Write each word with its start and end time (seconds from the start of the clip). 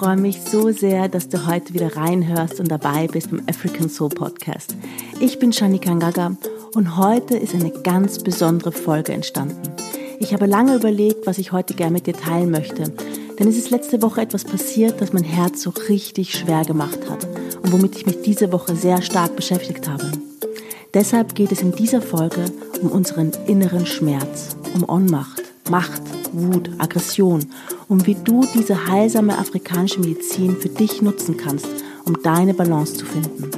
freue 0.00 0.16
mich 0.16 0.40
so 0.40 0.72
sehr, 0.72 1.10
dass 1.10 1.28
du 1.28 1.46
heute 1.46 1.74
wieder 1.74 1.94
reinhörst 1.94 2.58
und 2.58 2.68
dabei 2.70 3.06
bist 3.06 3.30
beim 3.30 3.42
African 3.46 3.90
Soul 3.90 4.08
Podcast. 4.08 4.74
Ich 5.20 5.38
bin 5.38 5.52
Shanika 5.52 5.92
Ngaga 5.92 6.36
und 6.74 6.96
heute 6.96 7.36
ist 7.36 7.54
eine 7.54 7.70
ganz 7.70 8.18
besondere 8.18 8.72
Folge 8.72 9.12
entstanden. 9.12 9.60
Ich 10.18 10.32
habe 10.32 10.46
lange 10.46 10.76
überlegt, 10.76 11.26
was 11.26 11.36
ich 11.36 11.52
heute 11.52 11.74
gerne 11.74 11.92
mit 11.92 12.06
dir 12.06 12.14
teilen 12.14 12.50
möchte, 12.50 12.84
denn 13.38 13.46
es 13.46 13.58
ist 13.58 13.68
letzte 13.68 14.00
Woche 14.00 14.22
etwas 14.22 14.44
passiert, 14.44 15.02
das 15.02 15.12
mein 15.12 15.22
Herz 15.22 15.60
so 15.60 15.68
richtig 15.90 16.32
schwer 16.32 16.64
gemacht 16.64 17.00
hat 17.10 17.28
und 17.62 17.70
womit 17.70 17.94
ich 17.94 18.06
mich 18.06 18.22
diese 18.22 18.52
Woche 18.52 18.76
sehr 18.76 19.02
stark 19.02 19.36
beschäftigt 19.36 19.86
habe. 19.86 20.12
Deshalb 20.94 21.34
geht 21.34 21.52
es 21.52 21.60
in 21.60 21.72
dieser 21.72 22.00
Folge 22.00 22.46
um 22.80 22.90
unseren 22.90 23.32
inneren 23.46 23.84
Schmerz, 23.84 24.56
um 24.74 24.88
Ohnmacht, 24.88 25.42
Macht, 25.68 26.02
Wut, 26.32 26.70
Aggression 26.78 27.44
und 27.90 28.06
wie 28.06 28.14
du 28.14 28.46
diese 28.54 28.86
heilsame 28.86 29.36
afrikanische 29.36 30.00
Medizin 30.00 30.56
für 30.56 30.68
dich 30.68 31.02
nutzen 31.02 31.36
kannst, 31.36 31.66
um 32.06 32.22
deine 32.22 32.54
Balance 32.54 32.94
zu 32.94 33.04
finden. 33.04 33.50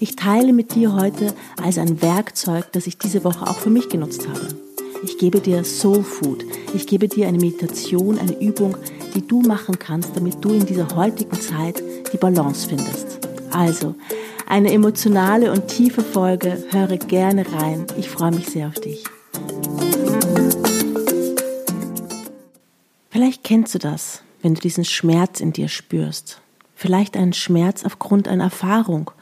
Ich 0.00 0.16
teile 0.16 0.52
mit 0.52 0.74
dir 0.74 0.94
heute 0.94 1.32
als 1.62 1.78
ein 1.78 2.02
Werkzeug, 2.02 2.66
das 2.72 2.88
ich 2.88 2.98
diese 2.98 3.22
Woche 3.22 3.46
auch 3.46 3.58
für 3.58 3.70
mich 3.70 3.88
genutzt 3.88 4.26
habe. 4.28 4.48
Ich 5.04 5.16
gebe 5.16 5.40
dir 5.40 5.62
Soul 5.62 6.02
Food. 6.02 6.44
Ich 6.74 6.88
gebe 6.88 7.06
dir 7.06 7.28
eine 7.28 7.38
Meditation, 7.38 8.18
eine 8.18 8.38
Übung, 8.40 8.76
die 9.14 9.26
du 9.26 9.40
machen 9.40 9.78
kannst, 9.78 10.16
damit 10.16 10.44
du 10.44 10.50
in 10.50 10.66
dieser 10.66 10.94
heutigen 10.96 11.40
Zeit 11.40 11.82
die 12.12 12.16
Balance 12.16 12.68
findest. 12.68 13.20
Also, 13.52 13.94
eine 14.46 14.72
emotionale 14.72 15.52
und 15.52 15.68
tiefe 15.68 16.02
Folge. 16.02 16.64
Höre 16.70 16.96
gerne 16.96 17.44
rein. 17.52 17.86
Ich 17.96 18.10
freue 18.10 18.32
mich 18.32 18.46
sehr 18.46 18.68
auf 18.68 18.74
dich. 18.74 19.04
Vielleicht 23.22 23.44
kennst 23.44 23.72
du 23.72 23.78
das, 23.78 24.20
wenn 24.40 24.54
du 24.54 24.60
diesen 24.60 24.84
Schmerz 24.84 25.38
in 25.38 25.52
dir 25.52 25.68
spürst. 25.68 26.40
Vielleicht 26.74 27.16
einen 27.16 27.34
Schmerz 27.34 27.84
aufgrund 27.84 28.26
einer 28.26 28.42
Erfahrung, 28.42 29.12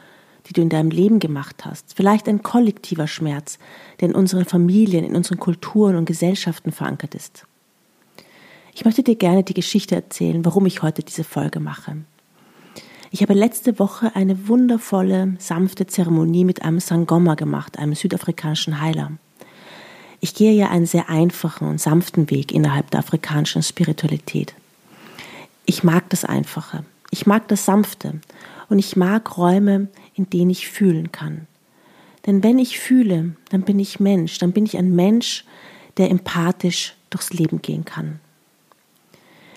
die 0.47 0.53
du 0.53 0.61
in 0.61 0.69
deinem 0.69 0.89
Leben 0.89 1.19
gemacht 1.19 1.65
hast. 1.65 1.93
Vielleicht 1.95 2.27
ein 2.27 2.41
kollektiver 2.41 3.05
Schmerz, 3.05 3.59
der 3.99 4.09
in 4.09 4.15
unseren 4.15 4.45
Familien, 4.45 5.05
in 5.05 5.15
unseren 5.15 5.37
Kulturen 5.37 5.97
und 5.97 6.05
Gesellschaften 6.05 6.71
verankert 6.71 7.13
ist. 7.13 7.45
Ich 8.73 8.85
möchte 8.85 9.03
dir 9.03 9.17
gerne 9.17 9.43
die 9.43 9.53
Geschichte 9.53 9.93
erzählen, 9.93 10.43
warum 10.45 10.65
ich 10.65 10.81
heute 10.81 11.03
diese 11.03 11.23
Folge 11.23 11.59
mache. 11.59 11.97
Ich 13.11 13.21
habe 13.21 13.35
letzte 13.35 13.77
Woche 13.77 14.15
eine 14.15 14.47
wundervolle, 14.47 15.35
sanfte 15.37 15.85
Zeremonie 15.85 16.43
mit 16.43 16.63
einem 16.63 16.79
Sangoma 16.79 17.35
gemacht, 17.35 17.77
einem 17.77 17.93
südafrikanischen 17.93 18.81
Heiler. 18.81 19.11
Ich 20.23 20.35
gehe 20.35 20.53
ja 20.53 20.69
einen 20.69 20.85
sehr 20.85 21.09
einfachen 21.09 21.67
und 21.67 21.81
sanften 21.81 22.29
Weg 22.29 22.51
innerhalb 22.51 22.91
der 22.91 22.99
afrikanischen 22.99 23.63
Spiritualität. 23.63 24.53
Ich 25.65 25.83
mag 25.83 26.09
das 26.11 26.25
Einfache, 26.25 26.85
ich 27.09 27.25
mag 27.25 27.47
das 27.47 27.65
Sanfte 27.65 28.19
und 28.69 28.77
ich 28.77 28.95
mag 28.95 29.35
Räume, 29.35 29.87
in 30.13 30.29
denen 30.29 30.51
ich 30.51 30.69
fühlen 30.69 31.11
kann. 31.11 31.47
Denn 32.27 32.43
wenn 32.43 32.59
ich 32.59 32.79
fühle, 32.79 33.35
dann 33.49 33.63
bin 33.63 33.79
ich 33.79 33.99
Mensch, 33.99 34.37
dann 34.37 34.51
bin 34.51 34.63
ich 34.63 34.77
ein 34.77 34.95
Mensch, 34.95 35.43
der 35.97 36.11
empathisch 36.11 36.93
durchs 37.09 37.33
Leben 37.33 37.63
gehen 37.63 37.83
kann. 37.83 38.19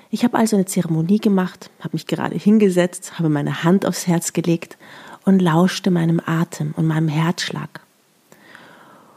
Ich 0.09 0.25
habe 0.25 0.39
also 0.39 0.57
eine 0.57 0.65
Zeremonie 0.65 1.19
gemacht, 1.19 1.71
habe 1.81 1.91
mich 1.93 2.07
gerade 2.07 2.37
hingesetzt, 2.37 3.19
habe 3.19 3.29
meine 3.29 3.65
Hand 3.65 3.85
aufs 3.85 4.07
Herz 4.07 4.33
gelegt 4.33 4.79
und 5.27 5.41
lauschte 5.41 5.91
meinem 5.91 6.23
Atem 6.25 6.73
und 6.75 6.87
meinem 6.87 7.09
Herzschlag. 7.09 7.84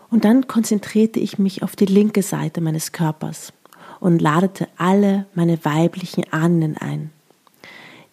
Und 0.10 0.26
dann 0.26 0.48
konzentrierte 0.48 1.20
ich 1.20 1.38
mich 1.38 1.64
auf 1.64 1.76
die 1.76 1.86
linke 1.86 2.22
Seite 2.22 2.62
meines 2.62 2.92
Körpers 2.92 3.54
und 4.00 4.22
ladete 4.22 4.68
alle 4.78 5.26
meine 5.34 5.64
weiblichen 5.66 6.32
Ahnen 6.32 6.78
ein. 6.78 7.12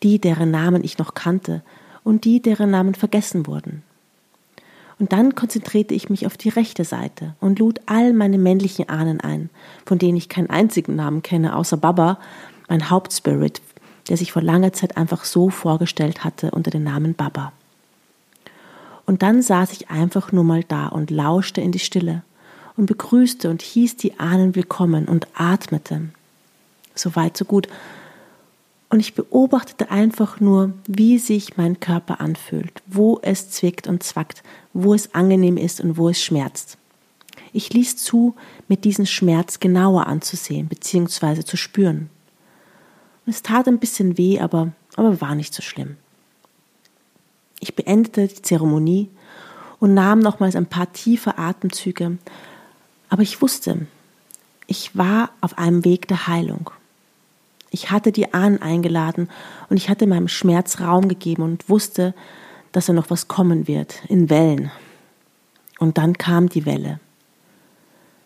Die, 0.02 0.18
deren 0.18 0.50
Namen 0.50 0.82
ich 0.84 0.98
noch 0.98 1.14
kannte 1.14 1.62
und 2.02 2.24
die, 2.24 2.42
deren 2.42 2.70
Namen 2.70 2.94
vergessen 2.94 3.46
wurden. 3.46 3.82
Und 4.98 5.12
dann 5.12 5.34
konzentrierte 5.34 5.94
ich 5.94 6.08
mich 6.08 6.26
auf 6.26 6.36
die 6.36 6.48
rechte 6.48 6.84
Seite 6.84 7.34
und 7.40 7.58
lud 7.58 7.80
all 7.86 8.12
meine 8.12 8.38
männlichen 8.38 8.88
Ahnen 8.88 9.20
ein, 9.20 9.50
von 9.84 9.98
denen 9.98 10.16
ich 10.16 10.28
keinen 10.28 10.50
einzigen 10.50 10.94
Namen 10.94 11.22
kenne, 11.22 11.56
außer 11.56 11.76
Baba, 11.76 12.18
mein 12.68 12.90
Hauptspirit, 12.90 13.60
der 14.08 14.16
sich 14.16 14.32
vor 14.32 14.42
langer 14.42 14.72
Zeit 14.72 14.96
einfach 14.96 15.24
so 15.24 15.50
vorgestellt 15.50 16.22
hatte 16.24 16.50
unter 16.52 16.70
dem 16.70 16.84
Namen 16.84 17.14
Baba. 17.14 17.52
Und 19.06 19.22
dann 19.22 19.42
saß 19.42 19.72
ich 19.72 19.90
einfach 19.90 20.32
nur 20.32 20.44
mal 20.44 20.64
da 20.64 20.88
und 20.88 21.10
lauschte 21.10 21.60
in 21.60 21.72
die 21.72 21.78
Stille 21.78 22.22
und 22.76 22.86
begrüßte 22.86 23.50
und 23.50 23.62
hieß 23.62 23.96
die 23.96 24.18
Ahnen 24.18 24.54
willkommen 24.54 25.06
und 25.06 25.26
atmete. 25.34 26.08
So 26.94 27.14
weit, 27.16 27.36
so 27.36 27.44
gut. 27.44 27.68
Und 28.88 29.00
ich 29.00 29.14
beobachtete 29.14 29.90
einfach 29.90 30.40
nur, 30.40 30.72
wie 30.86 31.18
sich 31.18 31.56
mein 31.56 31.80
Körper 31.80 32.20
anfühlt, 32.20 32.82
wo 32.86 33.18
es 33.22 33.50
zwickt 33.50 33.86
und 33.86 34.02
zwackt, 34.02 34.42
wo 34.72 34.94
es 34.94 35.14
angenehm 35.14 35.56
ist 35.56 35.80
und 35.80 35.96
wo 35.96 36.08
es 36.08 36.22
schmerzt. 36.22 36.78
Ich 37.52 37.72
ließ 37.72 37.96
zu, 37.96 38.34
mit 38.68 38.84
diesem 38.84 39.06
Schmerz 39.06 39.60
genauer 39.60 40.06
anzusehen 40.06 40.68
bzw. 40.68 41.44
zu 41.44 41.56
spüren. 41.56 42.10
Es 43.26 43.42
tat 43.42 43.66
ein 43.68 43.78
bisschen 43.78 44.18
weh, 44.18 44.38
aber, 44.40 44.72
aber 44.96 45.20
war 45.20 45.34
nicht 45.34 45.54
so 45.54 45.62
schlimm. 45.62 45.96
Ich 47.64 47.74
beendete 47.74 48.28
die 48.28 48.42
Zeremonie 48.42 49.08
und 49.80 49.94
nahm 49.94 50.18
nochmals 50.18 50.54
ein 50.54 50.66
paar 50.66 50.92
tiefe 50.92 51.38
Atemzüge, 51.38 52.18
aber 53.08 53.22
ich 53.22 53.40
wusste, 53.40 53.86
ich 54.66 54.94
war 54.98 55.30
auf 55.40 55.56
einem 55.56 55.82
Weg 55.82 56.06
der 56.06 56.26
Heilung. 56.26 56.68
Ich 57.70 57.90
hatte 57.90 58.12
die 58.12 58.34
Ahnen 58.34 58.60
eingeladen 58.60 59.30
und 59.70 59.78
ich 59.78 59.88
hatte 59.88 60.06
meinem 60.06 60.28
Schmerz 60.28 60.78
Raum 60.78 61.08
gegeben 61.08 61.42
und 61.42 61.70
wusste, 61.70 62.12
dass 62.72 62.88
er 62.88 62.94
noch 62.94 63.08
was 63.08 63.28
kommen 63.28 63.66
wird, 63.66 64.02
in 64.10 64.28
Wellen. 64.28 64.70
Und 65.78 65.96
dann 65.96 66.18
kam 66.18 66.50
die 66.50 66.66
Welle. 66.66 67.00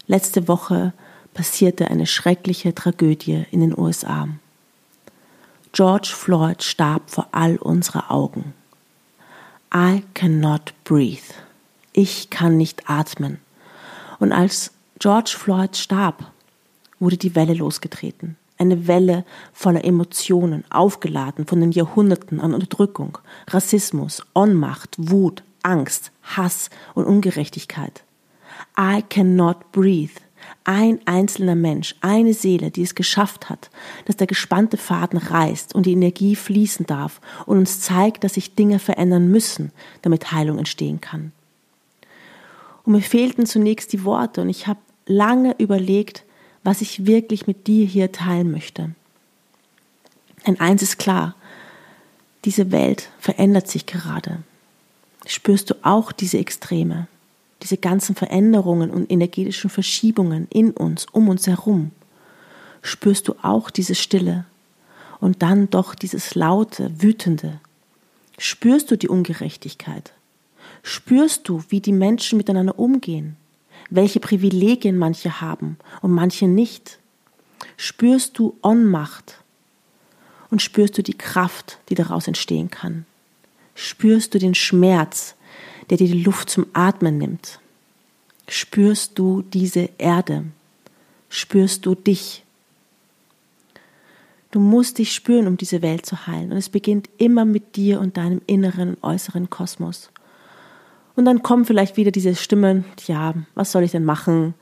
Letzte 0.09 0.49
Woche 0.49 0.93
passierte 1.33 1.93
eine 1.93 2.07
schreckliche 2.07 2.75
Tragödie 2.75 3.47
in 3.53 3.61
den 3.61 3.79
USA. 3.79 4.27
George 5.71 6.11
Floyd 6.13 6.65
starb 6.65 7.09
vor 7.09 7.29
all 7.31 7.57
unserer 7.57 8.11
Augen. 8.11 8.58
I 9.75 10.03
cannot 10.15 10.73
breathe. 10.85 11.35
Ich 11.93 12.31
kann 12.31 12.57
nicht 12.57 12.89
atmen. 12.89 13.39
Und 14.19 14.33
als 14.33 14.73
George 14.99 15.35
Floyd 15.37 15.77
starb, 15.77 16.33
wurde 16.99 17.17
die 17.17 17.35
Welle 17.35 17.55
losgetreten. 17.55 18.37
Eine 18.57 18.89
Welle 18.89 19.25
voller 19.53 19.85
Emotionen, 19.85 20.65
aufgeladen 20.71 21.47
von 21.47 21.61
den 21.61 21.71
Jahrhunderten 21.71 22.41
an 22.41 22.55
Unterdrückung, 22.55 23.19
Rassismus, 23.49 24.23
Ohnmacht, 24.35 24.97
Wut, 24.99 25.45
Angst, 25.63 26.11
Hass 26.23 26.71
und 26.95 27.05
Ungerechtigkeit. 27.05 28.03
I 28.77 29.03
cannot 29.09 29.71
breathe 29.71 30.21
ein 30.65 31.01
einzelner 31.07 31.55
Mensch, 31.55 31.95
eine 32.01 32.35
Seele, 32.35 32.71
die 32.71 32.83
es 32.83 32.95
geschafft 32.95 33.49
hat, 33.49 33.71
dass 34.05 34.17
der 34.17 34.27
gespannte 34.27 34.77
Faden 34.77 35.19
reißt 35.19 35.75
und 35.75 35.87
die 35.87 35.93
Energie 35.93 36.37
fließen 36.37 36.87
darf 36.87 37.21
und 37.47 37.59
uns 37.59 37.81
zeigt, 37.81 38.25
dass 38.25 38.35
sich 38.35 38.55
Dinge 38.55 38.79
verändern 38.79 39.29
müssen, 39.29 39.73
damit 40.03 40.33
Heilung 40.33 40.59
entstehen 40.59 41.01
kann. 41.01 41.33
Und 42.85 42.93
mir 42.93 43.03
fehlten 43.03 43.47
zunächst 43.47 43.93
die 43.93 44.05
Worte 44.05 44.41
und 44.41 44.49
ich 44.49 44.67
habe 44.67 44.81
lange 45.07 45.55
überlegt, 45.59 46.25
was 46.63 46.81
ich 46.81 47.07
wirklich 47.07 47.47
mit 47.47 47.67
dir 47.67 47.87
hier 47.87 48.13
teilen 48.13 48.51
möchte. 48.51 48.91
Denn 50.47 50.61
eins 50.61 50.83
ist 50.83 50.99
klar, 50.99 51.35
diese 52.45 52.71
Welt 52.71 53.11
verändert 53.19 53.69
sich 53.69 53.87
gerade. 53.87 54.39
Spürst 55.27 55.71
du 55.71 55.75
auch 55.83 56.13
diese 56.13 56.39
Extreme? 56.39 57.09
Diese 57.63 57.77
ganzen 57.77 58.15
Veränderungen 58.15 58.91
und 58.91 59.11
energetischen 59.11 59.71
Verschiebungen 59.71 60.47
in 60.51 60.71
uns, 60.71 61.07
um 61.13 61.29
uns 61.29 61.47
herum, 61.47 61.91
spürst 62.83 63.29
du 63.29 63.35
auch 63.43 63.71
diese 63.71 63.95
Stille 63.95 64.45
und 65.21 65.43
dann 65.43 65.69
doch 65.71 65.95
dieses 65.95 66.35
laute, 66.35 66.91
wütende. 67.03 67.61
Spürst 68.39 68.91
du 68.91 68.97
die 68.97 69.09
Ungerechtigkeit? 69.09 70.13
Spürst 70.83 71.49
du, 71.49 71.65
wie 71.69 71.81
die 71.81 71.93
Menschen 71.93 72.37
miteinander 72.37 72.79
umgehen? 72.79 73.37
Welche 73.91 74.21
Privilegien 74.21 74.97
manche 74.97 75.41
haben 75.41 75.79
und 76.03 76.13
manche 76.13 76.47
nicht? 76.47 76.99
Spürst 77.77 78.39
du 78.39 78.57
Ohnmacht? 78.63 79.43
Und 80.51 80.63
spürst 80.63 80.97
du 80.97 81.03
die 81.03 81.19
Kraft, 81.19 81.79
die 81.89 81.95
daraus 81.95 82.27
entstehen 82.27 82.71
kann? 82.71 83.05
Spürst 83.75 84.35
du 84.35 84.39
den 84.39 84.55
Schmerz, 84.55 85.35
der 85.91 85.99
dir 85.99 86.09
die 86.09 86.23
Luft 86.23 86.51
zum 86.51 86.67
Atmen 86.73 87.19
nimmt? 87.19 87.61
Spürst 88.49 89.19
du 89.19 89.43
diese 89.43 89.91
Erde? 89.99 90.45
Spürst 91.29 91.85
du 91.85 91.95
dich? 91.95 92.45
Du 94.51 94.61
musst 94.61 94.99
dich 94.99 95.13
spüren, 95.13 95.47
um 95.47 95.59
diese 95.59 95.83
Welt 95.83 96.07
zu 96.07 96.27
heilen. 96.27 96.53
Und 96.53 96.57
es 96.57 96.71
beginnt 96.71 97.11
immer 97.19 97.45
mit 97.45 97.77
dir 97.77 98.01
und 98.01 98.17
deinem 98.17 98.41
inneren 98.47 98.95
und 98.95 99.05
äußeren 99.05 99.51
Kosmos. 99.51 100.11
Und 101.17 101.27
dann 101.27 101.43
kommen 101.43 101.65
vielleicht 101.65 101.97
wieder 101.97 102.11
diese 102.11 102.35
Stimmen, 102.35 102.85
ja, 103.07 103.35
was 103.55 103.73
soll 103.73 103.83
ich 103.83 103.91
denn 103.91 104.05
machen? 104.05 104.55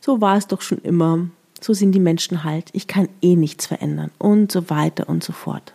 So 0.00 0.20
war 0.20 0.36
es 0.36 0.46
doch 0.46 0.60
schon 0.60 0.78
immer. 0.78 1.26
So 1.60 1.72
sind 1.72 1.92
die 1.92 2.00
Menschen 2.00 2.44
halt. 2.44 2.68
Ich 2.72 2.86
kann 2.86 3.08
eh 3.20 3.34
nichts 3.34 3.66
verändern. 3.66 4.10
Und 4.18 4.52
so 4.52 4.70
weiter 4.70 5.08
und 5.08 5.24
so 5.24 5.32
fort. 5.32 5.72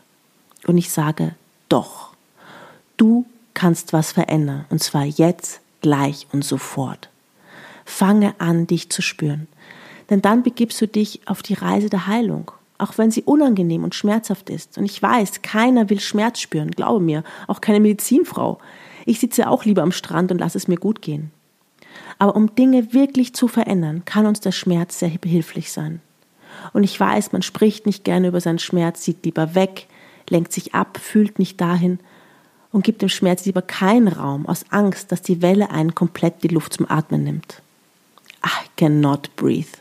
Und 0.66 0.78
ich 0.78 0.92
sage, 0.92 1.36
doch, 1.70 2.14
du 2.98 3.26
kannst 3.58 3.92
was 3.92 4.12
verändern, 4.12 4.66
und 4.70 4.84
zwar 4.84 5.04
jetzt, 5.04 5.62
gleich 5.82 6.28
und 6.32 6.46
sofort. 6.46 7.10
Fange 7.86 8.36
an, 8.38 8.68
dich 8.68 8.92
zu 8.92 9.02
spüren. 9.02 9.48
Denn 10.12 10.22
dann 10.22 10.44
begibst 10.44 10.80
du 10.80 10.88
dich 10.88 11.22
auf 11.26 11.42
die 11.42 11.56
Reise 11.56 11.90
der 11.90 12.06
Heilung, 12.06 12.52
auch 12.78 13.00
wenn 13.00 13.10
sie 13.10 13.24
unangenehm 13.24 13.84
und 13.84 13.96
schmerzhaft 13.96 14.52
ist. 14.52 14.78
Und 14.78 14.86
ich 14.86 15.02
weiß, 15.02 15.42
keiner 15.42 15.90
will 15.90 16.00
Schmerz 16.00 16.40
spüren, 16.40 16.70
glaube 16.70 17.04
mir, 17.04 17.24
auch 17.48 17.60
keine 17.60 17.80
Medizinfrau. 17.80 18.60
Ich 19.08 19.20
sitze 19.20 19.50
auch 19.50 19.66
lieber 19.66 19.82
am 19.82 19.92
Strand 19.92 20.32
und 20.32 20.38
lasse 20.38 20.60
es 20.60 20.68
mir 20.68 20.78
gut 20.78 21.02
gehen. 21.02 21.32
Aber 22.20 22.36
um 22.36 22.54
Dinge 22.54 22.94
wirklich 22.94 23.34
zu 23.34 23.48
verändern, 23.48 24.04
kann 24.06 24.28
uns 24.28 24.40
der 24.40 24.52
Schmerz 24.52 25.00
sehr 25.00 25.10
behilflich 25.10 25.72
sein. 25.72 26.00
Und 26.74 26.84
ich 26.84 27.00
weiß, 27.00 27.32
man 27.32 27.42
spricht 27.42 27.88
nicht 27.88 28.04
gerne 28.04 28.28
über 28.28 28.40
seinen 28.40 28.60
Schmerz, 28.60 29.04
sieht 29.04 29.26
lieber 29.26 29.56
weg, 29.56 29.88
lenkt 30.30 30.54
sich 30.54 30.76
ab, 30.76 31.00
fühlt 31.02 31.40
nicht 31.40 31.60
dahin 31.60 31.98
und 32.72 32.84
gibt 32.84 33.02
dem 33.02 33.10
Schmerz 33.10 33.46
lieber 33.46 33.62
keinen 33.62 34.08
Raum 34.08 34.46
aus 34.46 34.66
Angst, 34.70 35.12
dass 35.12 35.22
die 35.22 35.42
Welle 35.42 35.72
einen 35.72 35.96
komplett 35.96 36.44
die 36.44 36.50
Luft 36.50 36.74
zum 36.74 36.90
Atmen 36.90 37.24
nimmt. 37.24 37.62
I 38.46 38.68
cannot 38.76 39.36
breathe. 39.36 39.78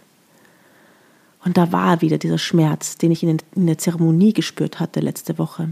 Und 1.45 1.57
da 1.57 1.71
war 1.71 2.01
wieder 2.01 2.19
dieser 2.19 2.39
Schmerz, 2.39 2.97
den 2.99 3.13
ich 3.13 3.23
in 3.23 3.39
der 3.55 3.79
Zeremonie 3.79 4.33
gespürt 4.33 4.81
hatte 4.81 5.01
letzte 5.01 5.39
Woche. 5.39 5.71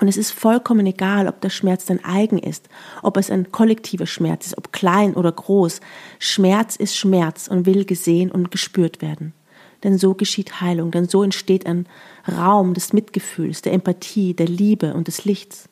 Und 0.00 0.08
es 0.08 0.16
ist 0.16 0.30
vollkommen 0.30 0.86
egal, 0.86 1.28
ob 1.28 1.40
der 1.40 1.50
Schmerz 1.50 1.84
dein 1.84 2.04
eigen 2.04 2.38
ist, 2.38 2.68
ob 3.02 3.16
es 3.16 3.30
ein 3.30 3.52
kollektiver 3.52 4.06
Schmerz 4.06 4.46
ist, 4.46 4.58
ob 4.58 4.72
klein 4.72 5.14
oder 5.14 5.32
groß. 5.32 5.80
Schmerz 6.18 6.76
ist 6.76 6.96
Schmerz 6.96 7.48
und 7.48 7.66
will 7.66 7.84
gesehen 7.84 8.30
und 8.30 8.50
gespürt 8.50 9.02
werden. 9.02 9.34
Denn 9.82 9.98
so 9.98 10.14
geschieht 10.14 10.60
Heilung, 10.60 10.92
denn 10.92 11.08
so 11.08 11.22
entsteht 11.22 11.66
ein 11.66 11.86
Raum 12.30 12.72
des 12.72 12.92
Mitgefühls, 12.92 13.62
der 13.62 13.72
Empathie, 13.72 14.32
der 14.32 14.46
Liebe 14.46 14.94
und 14.94 15.08
des 15.08 15.24
Lichts. 15.24 15.68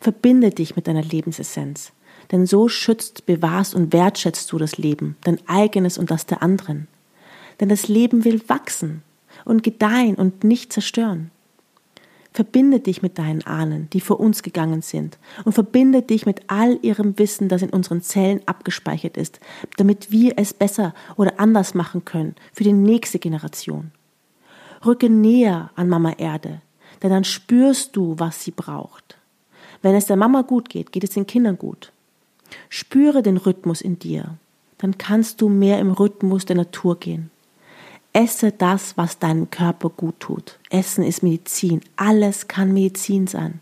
Verbinde 0.00 0.50
dich 0.50 0.76
mit 0.76 0.88
deiner 0.88 1.02
Lebensessenz, 1.02 1.92
denn 2.32 2.46
so 2.46 2.68
schützt, 2.68 3.26
bewahrst 3.26 3.74
und 3.74 3.92
wertschätzt 3.92 4.50
du 4.50 4.58
das 4.58 4.78
Leben, 4.78 5.16
dein 5.24 5.38
eigenes 5.46 5.98
und 5.98 6.10
das 6.10 6.26
der 6.26 6.42
anderen. 6.42 6.88
Denn 7.60 7.68
das 7.68 7.88
Leben 7.88 8.24
will 8.24 8.40
wachsen 8.48 9.02
und 9.44 9.62
gedeihen 9.62 10.14
und 10.14 10.42
nicht 10.42 10.72
zerstören. 10.72 11.30
Verbinde 12.32 12.78
dich 12.78 13.02
mit 13.02 13.18
deinen 13.18 13.44
Ahnen, 13.44 13.90
die 13.90 14.00
vor 14.00 14.20
uns 14.20 14.42
gegangen 14.42 14.82
sind, 14.82 15.18
und 15.44 15.52
verbinde 15.52 16.00
dich 16.00 16.26
mit 16.26 16.42
all 16.46 16.78
ihrem 16.80 17.18
Wissen, 17.18 17.48
das 17.48 17.60
in 17.60 17.70
unseren 17.70 18.02
Zellen 18.02 18.40
abgespeichert 18.46 19.16
ist, 19.16 19.40
damit 19.76 20.12
wir 20.12 20.34
es 20.36 20.54
besser 20.54 20.94
oder 21.16 21.40
anders 21.40 21.74
machen 21.74 22.04
können 22.04 22.36
für 22.52 22.64
die 22.64 22.72
nächste 22.72 23.18
Generation. 23.18 23.90
Rücke 24.86 25.10
näher 25.10 25.70
an 25.74 25.88
Mama 25.88 26.12
Erde, 26.12 26.62
denn 27.02 27.10
dann 27.10 27.24
spürst 27.24 27.96
du, 27.96 28.14
was 28.18 28.44
sie 28.44 28.52
braucht. 28.52 29.19
Wenn 29.82 29.94
es 29.94 30.06
der 30.06 30.16
Mama 30.16 30.42
gut 30.42 30.68
geht, 30.68 30.92
geht 30.92 31.04
es 31.04 31.10
den 31.10 31.26
Kindern 31.26 31.58
gut. 31.58 31.92
Spüre 32.68 33.22
den 33.22 33.36
Rhythmus 33.36 33.80
in 33.80 33.98
dir, 33.98 34.36
dann 34.78 34.98
kannst 34.98 35.40
du 35.40 35.48
mehr 35.48 35.78
im 35.78 35.90
Rhythmus 35.90 36.44
der 36.44 36.56
Natur 36.56 36.98
gehen. 36.98 37.30
Esse 38.12 38.50
das, 38.50 38.96
was 38.96 39.18
deinem 39.18 39.50
Körper 39.50 39.88
gut 39.88 40.18
tut. 40.18 40.58
Essen 40.68 41.04
ist 41.04 41.22
Medizin. 41.22 41.80
Alles 41.96 42.48
kann 42.48 42.72
Medizin 42.72 43.28
sein. 43.28 43.60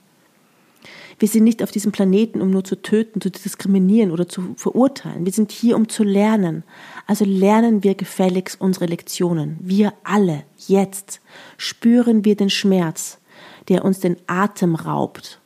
Wir 1.18 1.28
sind 1.28 1.44
nicht 1.44 1.62
auf 1.62 1.70
diesem 1.70 1.92
Planeten, 1.92 2.40
um 2.40 2.50
nur 2.50 2.64
zu 2.64 2.80
töten, 2.80 3.20
zu 3.20 3.30
diskriminieren 3.30 4.10
oder 4.10 4.28
zu 4.28 4.54
verurteilen. 4.56 5.24
Wir 5.24 5.32
sind 5.32 5.50
hier, 5.50 5.76
um 5.76 5.88
zu 5.88 6.04
lernen. 6.04 6.62
Also 7.06 7.24
lernen 7.24 7.82
wir 7.82 7.94
gefälligst 7.94 8.60
unsere 8.60 8.86
Lektionen. 8.86 9.58
Wir 9.60 9.92
alle, 10.04 10.44
jetzt, 10.66 11.20
spüren 11.56 12.24
wir 12.24 12.36
den 12.36 12.50
Schmerz, 12.50 13.18
der 13.68 13.84
uns 13.84 14.00
den 14.00 14.16
Atem 14.28 14.76
raubt 14.76 15.40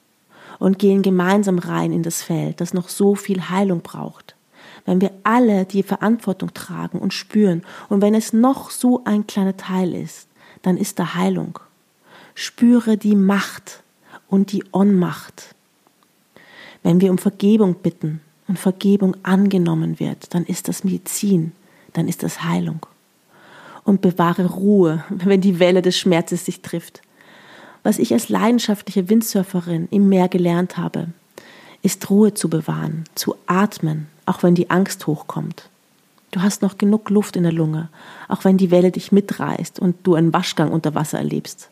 und 0.63 0.79
gehen 0.79 1.03
gemeinsam 1.03 1.59
rein 1.59 1.93
in 1.93 2.03
das 2.03 2.23
Feld, 2.23 2.61
das 2.61 2.73
noch 2.73 2.89
so 2.89 3.15
viel 3.15 3.51
Heilung 3.51 3.81
braucht 3.83 4.35
wenn 4.85 5.01
wir 5.01 5.13
alle 5.23 5.65
die 5.65 5.83
Verantwortung 5.83 6.55
tragen 6.55 6.99
und 6.99 7.15
spüren 7.15 7.63
und 7.89 8.03
wenn 8.03 8.15
es 8.15 8.33
noch 8.33 8.71
so 8.71 9.03
ein 9.05 9.27
kleiner 9.27 9.57
Teil 9.57 9.95
ist, 9.95 10.29
dann 10.63 10.77
ist 10.77 10.99
da 10.99 11.15
Heilung. 11.15 11.59
Spüre 12.35 12.97
die 12.97 13.17
Macht 13.17 13.83
und 14.29 14.53
die 14.53 14.65
Ohnmacht. 14.73 15.55
Wenn 16.83 17.01
wir 17.01 17.11
um 17.11 17.19
Vergebung 17.19 17.77
bitten 17.77 18.21
und 18.49 18.59
Vergebung 18.59 19.17
angenommen 19.23 20.01
wird, 20.01 20.35
dann 20.35 20.45
ist 20.45 20.69
das 20.69 20.85
Medizin, 20.85 21.53
dann 21.93 22.09
ist 22.09 22.23
das 22.23 22.43
Heilung. 22.43 22.85
Und 23.85 24.01
bewahre 24.01 24.47
Ruhe, 24.47 25.05
wenn 25.11 25.41
die 25.41 25.59
Welle 25.59 25.83
des 25.83 25.97
Schmerzes 25.97 26.45
sich 26.45 26.63
trifft. 26.63 27.03
Was 27.83 27.99
ich 27.99 28.13
als 28.13 28.29
leidenschaftliche 28.29 29.09
Windsurferin 29.09 29.89
im 29.91 30.09
Meer 30.09 30.29
gelernt 30.29 30.77
habe, 30.77 31.09
ist 31.83 32.09
Ruhe 32.11 32.33
zu 32.33 32.49
bewahren, 32.49 33.05
zu 33.15 33.35
atmen, 33.47 34.07
auch 34.25 34.43
wenn 34.43 34.55
die 34.55 34.71
Angst 34.71 35.07
hochkommt. 35.07 35.69
Du 36.31 36.41
hast 36.41 36.63
noch 36.63 36.79
genug 36.79 37.11
Luft 37.11 37.37
in 37.37 37.43
der 37.43 37.53
Lunge, 37.53 37.89
auch 38.29 38.45
wenn 38.45 38.57
die 38.57 38.71
Welle 38.71 38.91
dich 38.91 39.13
mitreißt 39.13 39.81
und 39.81 39.97
du 40.05 40.15
einen 40.15 40.33
Waschgang 40.33 40.71
unter 40.71 40.95
Wasser 40.95 41.19
erlebst. 41.19 41.69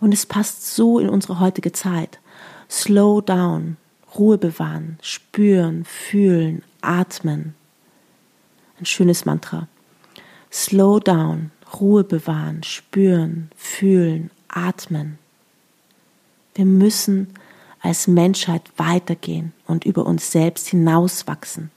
Und 0.00 0.12
es 0.12 0.26
passt 0.26 0.74
so 0.74 0.98
in 0.98 1.08
unsere 1.08 1.38
heutige 1.38 1.72
Zeit. 1.72 2.18
Slow 2.68 3.20
down, 3.20 3.76
Ruhe 4.18 4.38
bewahren, 4.38 4.98
spüren, 5.02 5.84
fühlen, 5.84 6.62
atmen. 6.80 7.54
Ein 8.80 8.86
schönes 8.86 9.24
Mantra. 9.24 9.68
Slow 10.50 10.98
down, 10.98 11.50
Ruhe 11.78 12.04
bewahren, 12.04 12.62
spüren, 12.62 13.50
fühlen, 13.56 14.30
atmen. 14.48 15.18
Wir 16.56 16.64
müssen 16.64 17.28
als 17.80 18.08
Menschheit 18.08 18.62
weitergehen 18.78 19.52
und 19.66 19.84
über 19.84 20.06
uns 20.06 20.32
selbst 20.32 20.68
hinauswachsen. 20.68 21.70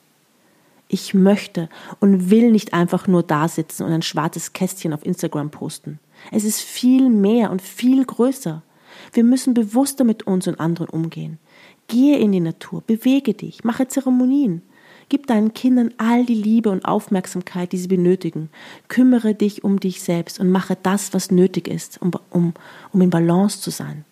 Ich 0.87 1.13
möchte 1.13 1.67
und 1.99 2.31
will 2.31 2.49
nicht 2.49 2.73
einfach 2.73 3.05
nur 3.05 3.21
da 3.21 3.49
sitzen 3.49 3.83
und 3.83 3.91
ein 3.91 4.01
schwarzes 4.01 4.53
Kästchen 4.53 4.93
auf 4.93 5.05
Instagram 5.05 5.51
posten. 5.51 5.99
Es 6.31 6.45
ist 6.45 6.61
viel 6.61 7.09
mehr 7.09 7.51
und 7.51 7.61
viel 7.61 8.05
größer. 8.05 8.63
Wir 9.11 9.23
müssen 9.25 9.53
bewusster 9.53 10.05
mit 10.05 10.25
uns 10.25 10.47
und 10.47 10.61
anderen 10.61 10.87
umgehen. 10.87 11.39
Gehe 11.87 12.17
in 12.17 12.31
die 12.31 12.39
Natur, 12.39 12.81
bewege 12.87 13.33
dich, 13.33 13.65
mache 13.65 13.89
Zeremonien. 13.89 14.61
Gib 15.09 15.27
deinen 15.27 15.53
Kindern 15.53 15.93
all 15.97 16.25
die 16.25 16.35
Liebe 16.35 16.69
und 16.69 16.85
Aufmerksamkeit, 16.85 17.73
die 17.73 17.77
sie 17.77 17.87
benötigen. 17.87 18.49
Kümmere 18.87 19.35
dich 19.35 19.65
um 19.65 19.79
dich 19.79 20.01
selbst 20.01 20.39
und 20.39 20.49
mache 20.51 20.77
das, 20.81 21.13
was 21.13 21.31
nötig 21.31 21.67
ist, 21.67 22.01
um, 22.01 22.11
um, 22.29 22.53
um 22.93 23.01
in 23.01 23.09
Balance 23.09 23.59
zu 23.59 23.71
sein. 23.71 24.05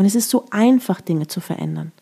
Und 0.00 0.06
es 0.06 0.14
ist 0.14 0.30
so 0.30 0.46
einfach, 0.48 1.02
Dinge 1.02 1.26
zu 1.26 1.42
verändern. 1.42 1.92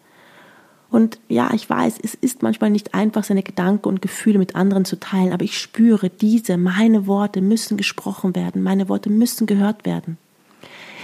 Und 0.88 1.18
ja, 1.26 1.52
ich 1.52 1.68
weiß, 1.68 1.96
es 2.00 2.14
ist 2.14 2.44
manchmal 2.44 2.70
nicht 2.70 2.94
einfach, 2.94 3.24
seine 3.24 3.42
Gedanken 3.42 3.88
und 3.88 4.00
Gefühle 4.00 4.38
mit 4.38 4.54
anderen 4.54 4.84
zu 4.84 5.00
teilen, 5.00 5.32
aber 5.32 5.42
ich 5.42 5.58
spüre, 5.58 6.08
diese, 6.08 6.58
meine 6.58 7.08
Worte 7.08 7.40
müssen 7.40 7.76
gesprochen 7.76 8.36
werden, 8.36 8.62
meine 8.62 8.88
Worte 8.88 9.10
müssen 9.10 9.48
gehört 9.48 9.84
werden. 9.84 10.16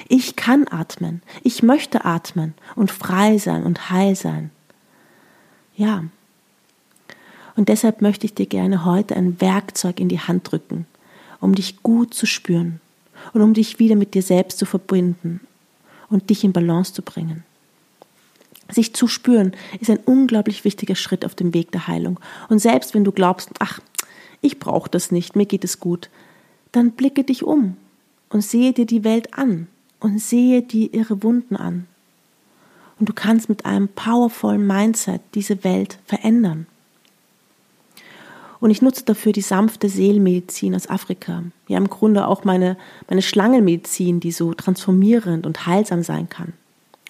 Ich 0.07 0.37
kann 0.37 0.69
atmen, 0.71 1.21
ich 1.43 1.65
möchte 1.65 2.05
atmen 2.05 2.55
und 2.77 2.93
frei 2.93 3.39
sein 3.39 3.65
und 3.65 3.91
heil 3.91 4.15
sein. 4.15 4.53
Ja. 5.75 6.05
Und 7.57 7.71
deshalb 7.71 8.03
möchte 8.03 8.25
ich 8.25 8.35
dir 8.35 8.47
gerne 8.47 8.85
heute 8.85 9.17
ein 9.17 9.41
Werkzeug 9.41 9.99
in 9.99 10.09
die 10.09 10.21
Hand 10.21 10.49
drücken, 10.49 10.87
um 11.41 11.57
dich 11.57 11.83
gut 11.83 12.15
zu 12.15 12.27
spüren 12.27 12.81
und 13.33 13.43
um 13.43 13.53
dich 13.53 13.81
wieder 13.81 13.97
mit 13.97 14.15
dir 14.15 14.23
selbst 14.23 14.61
zu 14.61 14.65
verbinden 14.65 15.41
und 16.15 16.31
dich 16.31 16.45
in 16.45 16.53
Balance 16.53 16.95
zu 16.95 17.03
bringen. 17.03 17.43
Sich 18.71 18.95
zu 18.95 19.09
spüren 19.09 19.53
ist 19.81 19.91
ein 19.91 19.99
unglaublich 19.99 20.65
wichtiger 20.65 20.95
Schritt 20.95 21.25
auf 21.25 21.35
dem 21.35 21.53
Weg 21.53 21.73
der 21.73 21.87
Heilung. 21.87 22.19
Und 22.49 22.61
selbst 22.61 22.95
wenn 22.95 23.05
du 23.05 23.13
glaubst, 23.13 23.51
ach, 23.59 23.81
ich 24.41 24.59
brauche 24.59 24.89
das 24.89 25.11
nicht, 25.11 25.37
mir 25.37 25.45
geht 25.45 25.65
es 25.65 25.81
gut, 25.81 26.09
dann 26.73 26.93
blicke 26.93 27.25
dich 27.25 27.43
um 27.43 27.77
und 28.31 28.43
sehe 28.43 28.73
dir 28.73 28.87
die 28.87 29.05
Welt 29.05 29.35
an 29.35 29.67
und 30.01 30.21
sehe 30.21 30.63
dir 30.63 30.93
ihre 30.95 31.23
Wunden 31.23 31.57
an. 31.57 31.87
Und 32.99 33.09
du 33.09 33.13
kannst 33.13 33.49
mit 33.49 33.67
einem 33.67 33.89
powervollen 33.89 34.67
Mindset 34.67 35.21
diese 35.35 35.65
Welt 35.65 35.99
verändern. 36.07 36.67
Und 38.65 38.71
ich 38.71 38.81
nutze 38.81 39.05
dafür 39.05 39.33
die 39.33 39.43
sanfte 39.43 39.91
Seelenmedizin 39.91 40.75
aus 40.75 40.89
Afrika. 40.89 41.43
Ja, 41.69 41.77
im 41.77 41.91
Grunde 41.91 42.27
auch 42.27 42.45
meine, 42.45 42.79
meine 43.11 43.21
Schlangenmedizin, 43.21 44.21
die 44.21 44.33
so 44.33 44.55
transformierend 44.55 45.45
und 45.45 45.67
heilsam 45.67 46.03
sein 46.03 46.31
kann. 46.31 46.55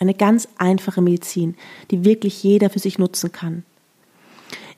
Eine 0.01 0.15
ganz 0.15 0.49
einfache 0.59 1.01
Medizin, 1.01 1.55
die 1.93 2.05
wirklich 2.05 2.43
jeder 2.43 2.71
für 2.71 2.81
sich 2.81 2.99
nutzen 2.99 3.31
kann. 3.31 3.63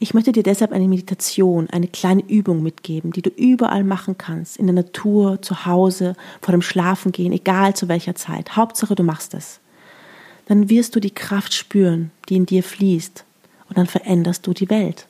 Ich 0.01 0.13
möchte 0.13 0.33
dir 0.33 0.43
deshalb 0.43 0.73
eine 0.73 0.87
Meditation, 0.87 1.71
eine 1.71 1.89
kleine 1.89 2.23
Übung 2.29 2.63
mitgeben, 2.63 3.11
die 3.11 3.23
du 3.23 3.31
überall 3.31 3.83
machen 3.83 4.19
kannst, 4.19 4.59
in 4.59 4.67
der 4.67 4.75
Natur, 4.75 5.41
zu 5.41 5.65
Hause, 5.65 6.15
vor 6.43 6.53
dem 6.53 6.61
Schlafengehen, 6.61 7.33
egal 7.33 7.75
zu 7.75 7.89
welcher 7.89 8.17
Zeit. 8.17 8.55
Hauptsache, 8.55 8.95
du 8.95 9.03
machst 9.03 9.33
es. 9.33 9.61
Dann 10.45 10.69
wirst 10.69 10.95
du 10.95 11.01
die 11.01 11.15
Kraft 11.15 11.55
spüren, 11.55 12.11
die 12.29 12.37
in 12.37 12.45
dir 12.45 12.63
fließt, 12.63 13.25
und 13.71 13.79
dann 13.79 13.87
veränderst 13.87 14.47
du 14.47 14.53
die 14.53 14.69
Welt. 14.69 15.07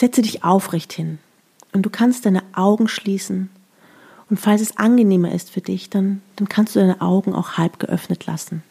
Setze 0.00 0.22
dich 0.22 0.44
aufrecht 0.44 0.94
hin 0.94 1.18
und 1.74 1.82
du 1.82 1.90
kannst 1.90 2.24
deine 2.24 2.42
Augen 2.54 2.88
schließen 2.88 3.50
Und 4.30 4.38
falls 4.40 4.62
es 4.62 4.78
angenehmer 4.78 5.30
ist 5.30 5.50
für 5.50 5.60
dich, 5.60 5.90
dann, 5.90 6.22
dann 6.36 6.48
kannst 6.48 6.74
du 6.74 6.80
deine 6.80 7.02
Augen 7.02 7.34
auch 7.34 7.58
halb 7.58 7.78
geöffnet 7.78 8.24
lassen. 8.24 8.62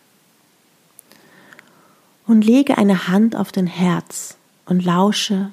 Und 2.25 2.43
lege 2.43 2.79
eine 2.79 3.07
Hand 3.07 3.35
auf 3.35 3.51
dein 3.51 3.67
Herz 3.67 4.37
und 4.65 4.83
lausche 4.83 5.51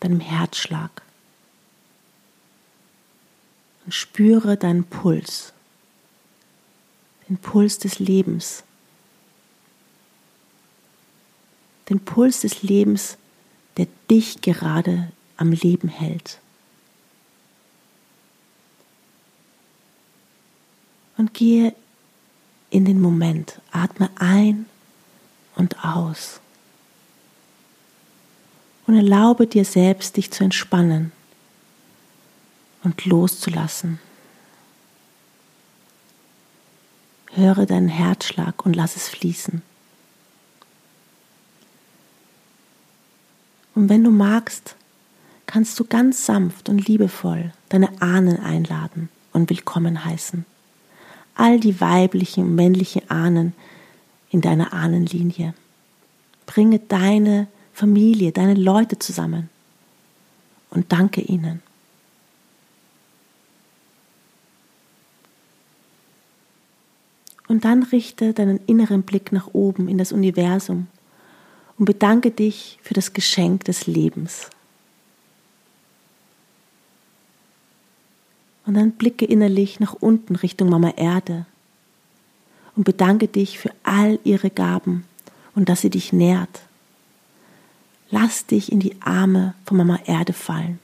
deinem 0.00 0.20
Herzschlag. 0.20 0.90
Und 3.86 3.94
spüre 3.94 4.58
deinen 4.58 4.84
Puls, 4.84 5.54
den 7.30 7.38
Puls 7.38 7.78
des 7.78 7.98
Lebens, 7.98 8.62
den 11.88 12.00
Puls 12.00 12.42
des 12.42 12.62
Lebens, 12.62 13.16
dich 14.10 14.40
gerade 14.40 15.12
am 15.36 15.52
Leben 15.52 15.88
hält. 15.88 16.38
Und 21.16 21.32
gehe 21.34 21.74
in 22.70 22.84
den 22.84 23.00
Moment, 23.00 23.60
atme 23.70 24.10
ein 24.16 24.66
und 25.54 25.84
aus. 25.84 26.40
Und 28.86 28.96
erlaube 28.96 29.46
dir 29.46 29.64
selbst, 29.64 30.16
dich 30.16 30.30
zu 30.30 30.44
entspannen 30.44 31.12
und 32.82 33.04
loszulassen. 33.06 33.98
Höre 37.32 37.66
deinen 37.66 37.88
Herzschlag 37.88 38.64
und 38.64 38.76
lass 38.76 38.96
es 38.96 39.08
fließen. 39.08 39.62
Und 43.74 43.88
wenn 43.88 44.04
du 44.04 44.10
magst, 44.10 44.76
kannst 45.46 45.78
du 45.78 45.84
ganz 45.84 46.26
sanft 46.26 46.68
und 46.68 46.86
liebevoll 46.86 47.52
deine 47.68 48.00
Ahnen 48.00 48.38
einladen 48.38 49.08
und 49.32 49.50
willkommen 49.50 50.04
heißen. 50.04 50.44
All 51.34 51.58
die 51.58 51.80
weiblichen 51.80 52.44
und 52.44 52.54
männlichen 52.54 53.10
Ahnen 53.10 53.52
in 54.30 54.40
deiner 54.40 54.72
Ahnenlinie. 54.72 55.54
Bringe 56.46 56.78
deine 56.78 57.48
Familie, 57.72 58.30
deine 58.30 58.54
Leute 58.54 58.98
zusammen 58.98 59.50
und 60.70 60.92
danke 60.92 61.20
ihnen. 61.20 61.62
Und 67.48 67.64
dann 67.64 67.82
richte 67.82 68.32
deinen 68.32 68.58
inneren 68.66 69.02
Blick 69.02 69.32
nach 69.32 69.48
oben 69.52 69.88
in 69.88 69.98
das 69.98 70.12
Universum 70.12 70.86
und 71.78 71.84
bedanke 71.86 72.30
dich 72.30 72.78
für 72.82 72.94
das 72.94 73.12
Geschenk 73.12 73.64
des 73.64 73.86
Lebens. 73.86 74.50
Und 78.66 78.74
dann 78.74 78.92
blicke 78.92 79.24
innerlich 79.24 79.80
nach 79.80 79.94
unten 79.94 80.36
Richtung 80.36 80.70
Mama 80.70 80.90
Erde 80.96 81.46
und 82.76 82.84
bedanke 82.84 83.28
dich 83.28 83.58
für 83.58 83.70
all 83.82 84.18
ihre 84.24 84.50
Gaben 84.50 85.04
und 85.54 85.68
dass 85.68 85.82
sie 85.82 85.90
dich 85.90 86.12
nährt. 86.12 86.62
Lass 88.10 88.46
dich 88.46 88.72
in 88.72 88.80
die 88.80 89.00
Arme 89.02 89.54
von 89.66 89.76
Mama 89.76 89.98
Erde 90.06 90.32
fallen 90.32 90.78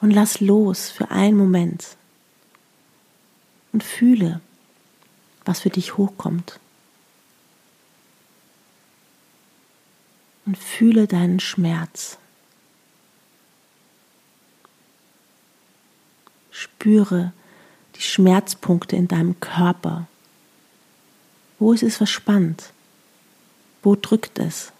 und 0.00 0.10
lass 0.10 0.40
los 0.40 0.90
für 0.90 1.10
einen 1.10 1.36
Moment 1.36 1.96
und 3.72 3.82
fühle, 3.82 4.40
was 5.44 5.60
für 5.60 5.70
dich 5.70 5.96
hochkommt. 5.96 6.60
Und 10.46 10.58
fühle 10.58 11.06
deinen 11.06 11.40
Schmerz. 11.40 12.18
Spüre 16.50 17.32
die 17.96 18.02
Schmerzpunkte 18.02 18.96
in 18.96 19.08
deinem 19.08 19.40
Körper. 19.40 20.06
Wo 21.58 21.72
ist 21.72 21.82
es 21.82 21.96
verspannt? 21.96 22.72
Wo 23.82 23.96
drückt 23.96 24.38
es? 24.38 24.72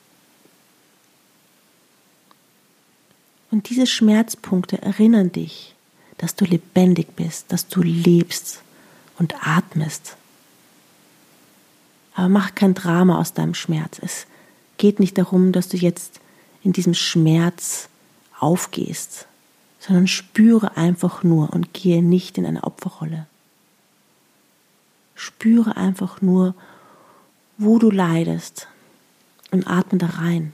Und 3.50 3.70
diese 3.70 3.86
Schmerzpunkte 3.86 4.82
erinnern 4.82 5.30
dich, 5.30 5.74
dass 6.18 6.34
du 6.34 6.44
lebendig 6.44 7.14
bist, 7.14 7.52
dass 7.52 7.68
du 7.68 7.82
lebst 7.82 8.62
und 9.18 9.46
atmest. 9.46 10.16
Aber 12.14 12.28
mach 12.28 12.54
kein 12.54 12.74
Drama 12.74 13.18
aus 13.18 13.32
deinem 13.32 13.54
Schmerz. 13.54 13.98
Es 14.02 14.26
geht 14.78 15.00
nicht 15.00 15.18
darum, 15.18 15.52
dass 15.52 15.68
du 15.68 15.76
jetzt 15.76 16.20
in 16.62 16.72
diesem 16.72 16.94
Schmerz 16.94 17.88
aufgehst, 18.38 19.26
sondern 19.78 20.06
spüre 20.06 20.76
einfach 20.76 21.22
nur 21.22 21.52
und 21.52 21.74
gehe 21.74 22.02
nicht 22.02 22.38
in 22.38 22.46
eine 22.46 22.64
Opferrolle. 22.64 23.26
Spüre 25.14 25.76
einfach 25.76 26.22
nur, 26.22 26.54
wo 27.58 27.78
du 27.78 27.90
leidest 27.90 28.66
und 29.50 29.68
atme 29.68 29.98
da 29.98 30.06
rein. 30.06 30.52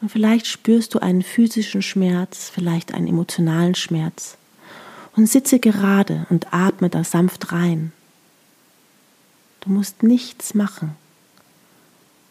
Und 0.00 0.08
vielleicht 0.08 0.46
spürst 0.46 0.94
du 0.94 0.98
einen 0.98 1.22
physischen 1.22 1.82
Schmerz, 1.82 2.50
vielleicht 2.52 2.94
einen 2.94 3.06
emotionalen 3.06 3.74
Schmerz. 3.74 4.36
Und 5.14 5.26
sitze 5.26 5.58
gerade 5.58 6.26
und 6.30 6.54
atme 6.54 6.88
da 6.88 7.04
sanft 7.04 7.52
rein. 7.52 7.92
Du 9.60 9.70
musst 9.70 10.02
nichts 10.02 10.54
machen, 10.54 10.96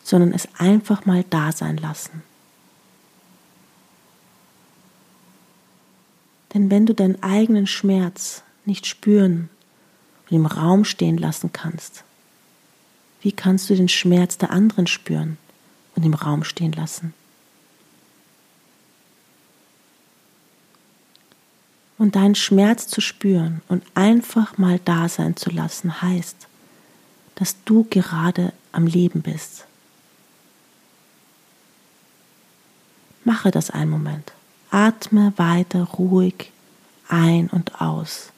sondern 0.03 0.33
es 0.33 0.47
einfach 0.57 1.05
mal 1.05 1.23
da 1.29 1.51
sein 1.51 1.77
lassen. 1.77 2.23
Denn 6.53 6.71
wenn 6.71 6.85
du 6.85 6.95
deinen 6.95 7.21
eigenen 7.21 7.67
Schmerz 7.67 8.43
nicht 8.65 8.87
spüren 8.87 9.49
und 10.29 10.35
im 10.35 10.45
Raum 10.47 10.83
stehen 10.83 11.17
lassen 11.17 11.53
kannst, 11.53 12.03
wie 13.21 13.31
kannst 13.31 13.69
du 13.69 13.75
den 13.75 13.89
Schmerz 13.89 14.37
der 14.37 14.51
anderen 14.51 14.87
spüren 14.87 15.37
und 15.95 16.03
im 16.03 16.13
Raum 16.13 16.43
stehen 16.43 16.71
lassen? 16.71 17.13
Und 21.97 22.15
deinen 22.15 22.35
Schmerz 22.35 22.87
zu 22.87 23.01
spüren 23.01 23.61
und 23.67 23.83
einfach 23.93 24.57
mal 24.57 24.79
da 24.85 25.09
sein 25.09 25.35
zu 25.35 25.49
lassen, 25.49 26.01
heißt, 26.01 26.48
dass 27.39 27.55
du 27.63 27.85
gerade 27.89 28.53
am 28.71 28.85
Leben 28.85 29.21
bist. 29.21 29.65
Mache 33.23 33.49
das 33.49 33.69
einen 33.71 33.89
Moment. 33.89 34.33
Atme 34.69 35.33
weiter 35.37 35.83
ruhig 35.83 36.51
ein 37.07 37.47
und 37.49 37.81
aus. 37.81 38.31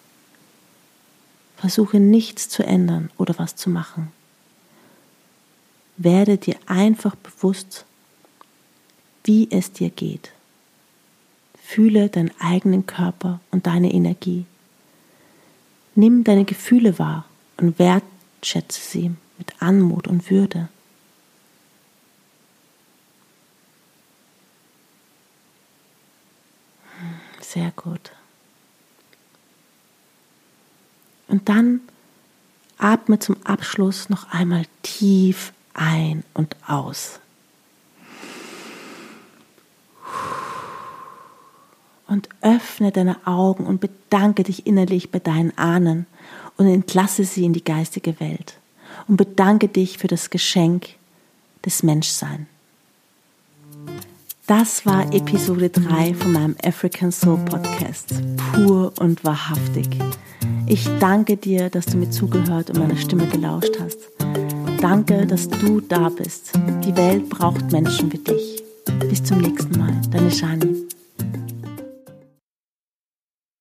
Versuche 1.57 1.99
nichts 1.99 2.47
zu 2.47 2.63
ändern 2.63 3.09
oder 3.17 3.37
was 3.37 3.55
zu 3.55 3.69
machen. 3.69 4.11
Werde 5.97 6.37
dir 6.37 6.57
einfach 6.65 7.15
bewusst, 7.15 7.85
wie 9.23 9.49
es 9.51 9.71
dir 9.71 9.89
geht. 9.89 10.31
Fühle 11.61 12.09
deinen 12.09 12.31
eigenen 12.39 12.85
Körper 12.85 13.39
und 13.51 13.67
deine 13.67 13.93
Energie. 13.93 14.45
Nimm 15.95 16.23
deine 16.23 16.45
Gefühle 16.45 16.97
wahr 16.97 17.25
und 17.57 17.77
wertschätze 18.41 18.81
sie 18.81 19.11
mit 19.37 19.61
Anmut 19.61 20.07
und 20.07 20.29
Würde. 20.31 20.67
Sehr 27.39 27.71
gut. 27.75 28.11
Und 31.27 31.49
dann 31.49 31.81
atme 32.77 33.19
zum 33.19 33.37
Abschluss 33.45 34.09
noch 34.09 34.31
einmal 34.31 34.65
tief 34.81 35.53
ein 35.73 36.23
und 36.33 36.55
aus. 36.67 37.19
und 42.07 42.27
öffne 42.41 42.91
deine 42.91 43.25
Augen 43.25 43.65
und 43.65 43.79
bedanke 43.79 44.43
dich 44.43 44.67
innerlich 44.67 45.11
bei 45.11 45.19
deinen 45.19 45.57
Ahnen 45.57 46.07
und 46.61 46.67
entlasse 46.67 47.23
sie 47.23 47.43
in 47.43 47.53
die 47.53 47.63
geistige 47.63 48.19
Welt 48.19 48.59
und 49.07 49.17
bedanke 49.17 49.67
dich 49.67 49.97
für 49.97 50.07
das 50.07 50.29
Geschenk 50.29 50.89
des 51.65 51.81
Menschseins. 51.81 52.45
Das 54.45 54.85
war 54.85 55.11
Episode 55.11 55.69
3 55.69 56.13
von 56.13 56.33
meinem 56.33 56.55
African 56.63 57.11
Soul 57.11 57.39
Podcast, 57.45 58.13
pur 58.53 58.93
und 58.99 59.23
wahrhaftig. 59.23 59.87
Ich 60.67 60.87
danke 60.99 61.35
dir, 61.35 61.71
dass 61.71 61.87
du 61.87 61.97
mir 61.97 62.11
zugehört 62.11 62.69
und 62.69 62.77
meiner 62.77 62.97
Stimme 62.97 63.25
gelauscht 63.27 63.79
hast. 63.79 63.97
Danke, 64.79 65.25
dass 65.25 65.47
du 65.47 65.81
da 65.81 66.09
bist. 66.09 66.51
Die 66.85 66.95
Welt 66.95 67.27
braucht 67.29 67.71
Menschen 67.71 68.13
wie 68.13 68.19
dich. 68.19 68.63
Bis 69.09 69.23
zum 69.23 69.39
nächsten 69.39 69.79
Mal, 69.79 69.99
deine 70.11 70.29
Shani. 70.29 70.85